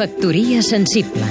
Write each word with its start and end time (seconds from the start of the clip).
Factoria 0.00 0.62
sensible 0.64 1.26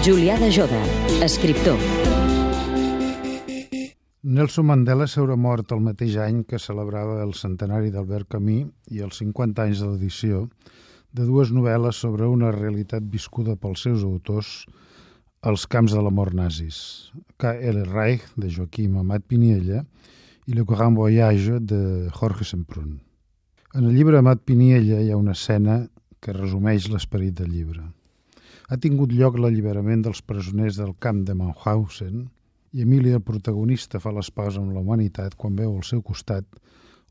Julià 0.00 0.38
de 0.40 0.48
Joda, 0.48 0.78
escriptor 1.20 1.76
Nelson 4.22 4.64
Mandela 4.70 5.04
s'haurà 5.04 5.36
mort 5.36 5.76
el 5.76 5.84
mateix 5.84 6.16
any 6.24 6.40
que 6.48 6.62
celebrava 6.68 7.18
el 7.26 7.36
centenari 7.36 7.92
d'Albert 7.92 8.32
Camus 8.32 8.96
i 8.96 9.04
els 9.04 9.20
50 9.20 9.68
anys 9.68 9.84
de 9.84 9.90
l'edició 9.90 10.40
de 11.12 11.28
dues 11.28 11.52
novel·les 11.52 12.00
sobre 12.06 12.32
una 12.32 12.56
realitat 12.56 13.04
viscuda 13.04 13.60
pels 13.60 13.84
seus 13.90 14.08
autors 14.08 14.56
als 15.44 15.68
camps 15.68 15.92
de 15.92 16.00
la 16.00 16.16
mort 16.22 16.32
nazis, 16.32 17.12
K.L. 17.36 17.84
Reich, 17.92 18.24
de 18.40 18.48
Joaquim 18.48 18.96
Amat 19.04 19.28
Piniella, 19.28 19.84
i 20.48 20.56
Le 20.56 20.64
Grand 20.64 20.96
Voyage, 20.96 21.60
de 21.60 22.08
Jorge 22.08 22.48
Semprún. 22.56 23.02
En 23.72 23.86
el 23.88 23.94
llibre 23.96 24.18
Amat 24.20 24.42
Piniella 24.44 24.98
hi 25.00 25.06
ha 25.08 25.16
una 25.16 25.32
escena 25.32 25.78
que 26.20 26.34
resumeix 26.36 26.90
l'esperit 26.92 27.38
del 27.38 27.54
llibre. 27.54 27.86
Ha 28.68 28.76
tingut 28.76 29.14
lloc 29.16 29.38
l'alliberament 29.40 30.02
dels 30.04 30.20
presoners 30.28 30.76
del 30.76 30.90
camp 31.00 31.22
de 31.24 31.32
Mauthausen 31.38 32.18
i 32.76 32.84
Emili, 32.84 33.14
el 33.16 33.22
protagonista, 33.24 33.96
fa 34.00 34.12
l'espasa 34.12 34.60
amb 34.60 34.74
la 34.76 34.82
humanitat 34.84 35.38
quan 35.40 35.56
veu 35.56 35.72
al 35.72 35.86
seu 35.88 36.02
costat 36.04 36.44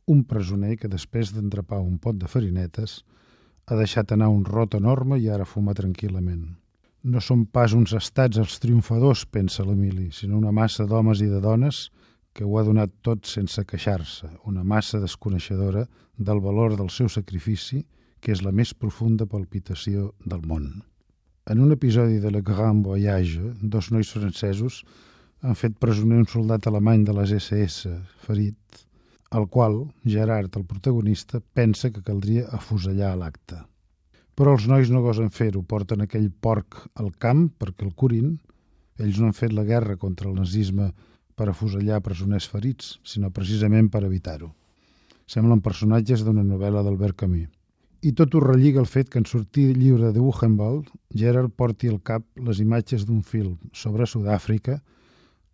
un 0.06 0.22
presoner 0.30 0.76
que 0.78 0.92
després 0.92 1.34
d'entrapar 1.34 1.82
un 1.82 1.98
pot 1.98 2.22
de 2.22 2.30
farinetes 2.30 3.00
ha 3.66 3.80
deixat 3.82 4.14
anar 4.14 4.30
un 4.30 4.46
rot 4.46 4.78
enorme 4.78 5.18
i 5.18 5.32
ara 5.34 5.50
fuma 5.50 5.74
tranquil·lament. 5.74 6.46
No 7.10 7.26
són 7.26 7.48
pas 7.50 7.74
uns 7.74 7.96
estats 7.98 8.38
els 8.38 8.62
triomfadors, 8.62 9.26
pensa 9.26 9.66
l'Emili, 9.66 10.12
sinó 10.14 10.38
una 10.38 10.54
massa 10.54 10.86
d'homes 10.86 11.26
i 11.26 11.34
de 11.34 11.42
dones 11.42 11.88
que 11.90 12.01
ho 12.40 12.58
ha 12.58 12.64
donat 12.64 12.94
tot 13.04 13.28
sense 13.28 13.64
queixar-se, 13.68 14.30
una 14.48 14.64
massa 14.64 15.02
desconeixedora 15.04 15.84
del 16.18 16.40
valor 16.40 16.78
del 16.80 16.90
seu 16.90 17.10
sacrifici, 17.10 17.82
que 18.22 18.32
és 18.32 18.44
la 18.46 18.54
més 18.56 18.72
profunda 18.74 19.28
palpitació 19.28 20.12
del 20.24 20.46
món. 20.48 20.70
En 21.52 21.60
un 21.60 21.74
episodi 21.74 22.22
de 22.24 22.32
Le 22.32 22.44
Grand 22.46 22.86
Voyage, 22.86 23.42
dos 23.62 23.90
nois 23.92 24.12
francesos 24.14 24.84
han 25.42 25.58
fet 25.58 25.80
presoner 25.82 26.22
un 26.22 26.30
soldat 26.30 26.68
alemany 26.70 27.04
de 27.08 27.16
les 27.18 27.34
SS, 27.34 27.90
ferit, 28.22 28.86
al 29.32 29.48
qual 29.50 29.82
Gerard, 30.06 30.54
el 30.60 30.66
protagonista, 30.70 31.42
pensa 31.42 31.90
que 31.90 32.04
caldria 32.06 32.46
afusellar 32.54 33.16
l'acte. 33.18 33.58
Però 34.36 34.54
els 34.56 34.68
nois 34.70 34.92
no 34.94 35.02
gosen 35.02 35.32
fer-ho, 35.34 35.64
porten 35.64 36.04
aquell 36.06 36.30
porc 36.32 36.78
al 37.02 37.12
camp 37.18 37.48
perquè 37.60 37.88
el 37.88 37.96
curin. 37.96 38.36
Ells 39.02 39.20
no 39.20 39.30
han 39.30 39.38
fet 39.38 39.56
la 39.56 39.66
guerra 39.68 39.98
contra 39.98 40.30
el 40.30 40.38
nazisme 40.38 40.92
per 41.42 41.50
afusellar 41.50 42.04
presoners 42.06 42.46
ferits, 42.46 43.00
sinó 43.02 43.32
precisament 43.34 43.90
per 43.90 44.04
evitar-ho. 44.06 44.52
Semblen 45.26 45.64
personatges 45.66 46.22
d'una 46.22 46.44
novel·la 46.46 46.84
d'Albert 46.86 47.18
Camus. 47.24 47.50
I 48.06 48.12
tot 48.18 48.34
ho 48.34 48.42
relliga 48.42 48.82
el 48.82 48.90
fet 48.90 49.10
que 49.10 49.20
en 49.22 49.28
sortir 49.30 49.72
lliure 49.78 50.12
de 50.14 50.22
Buchenwald, 50.22 50.90
Gerard 51.18 51.54
porti 51.58 51.90
al 51.90 52.00
cap 52.02 52.26
les 52.38 52.62
imatges 52.62 53.06
d'un 53.06 53.22
film 53.22 53.58
sobre 53.74 54.06
Sud-àfrica, 54.10 54.80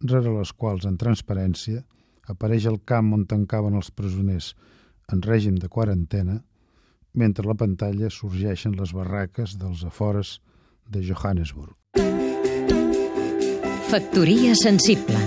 rere 0.04 0.32
les 0.32 0.52
quals, 0.54 0.86
en 0.88 0.96
transparència, 1.00 1.84
apareix 2.28 2.68
el 2.72 2.80
camp 2.88 3.14
on 3.16 3.26
tancaven 3.28 3.76
els 3.80 3.92
presoners 3.92 4.54
en 5.12 5.24
règim 5.24 5.56
de 5.60 5.72
quarantena, 5.72 6.42
mentre 7.16 7.48
a 7.48 7.52
la 7.52 7.60
pantalla 7.60 8.12
sorgeixen 8.12 8.76
les 8.80 8.96
barraques 8.96 9.56
dels 9.60 9.84
afores 9.88 10.38
de 10.88 11.04
Johannesburg. 11.04 11.76
Factoria 13.88 14.56
sensible 14.56 15.27